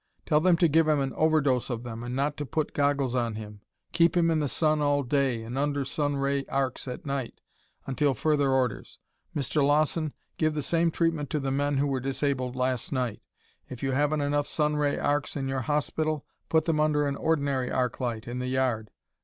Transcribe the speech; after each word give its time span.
Tell 0.25 0.39
them 0.39 0.57
to 0.57 0.67
give 0.67 0.87
him 0.87 0.99
an 0.99 1.13
overdose 1.13 1.69
of 1.69 1.83
them 1.83 2.01
and 2.01 2.15
not 2.15 2.35
to 2.37 2.43
put 2.47 2.73
goggles 2.73 3.13
on 3.13 3.35
him. 3.35 3.61
Keep 3.91 4.17
him 4.17 4.31
in 4.31 4.39
the 4.39 4.47
sun 4.49 4.81
all 4.81 5.03
day 5.03 5.43
and 5.43 5.59
under 5.59 5.85
sun 5.85 6.15
ray 6.15 6.43
arcs 6.49 6.87
at 6.87 7.05
night 7.05 7.39
until 7.85 8.15
further 8.15 8.49
orders. 8.49 8.97
Mr. 9.35 9.61
Lawson, 9.63 10.13
give 10.37 10.55
the 10.55 10.63
same 10.63 10.89
treatment 10.89 11.29
to 11.29 11.39
the 11.39 11.51
men 11.51 11.77
who 11.77 11.85
were 11.85 11.99
disabled 11.99 12.55
last 12.55 12.91
night. 12.91 13.21
If 13.69 13.83
you 13.83 13.91
haven't 13.91 14.21
enough 14.21 14.47
sun 14.47 14.75
ray 14.75 14.97
arcs 14.97 15.35
in 15.37 15.47
your 15.47 15.61
hospital, 15.61 16.25
put 16.49 16.65
them 16.65 16.79
under 16.79 17.07
an 17.07 17.15
ordinary 17.15 17.69
arc 17.71 17.99
light 17.99 18.27
in 18.27 18.39
the 18.39 18.47
yard. 18.47 18.89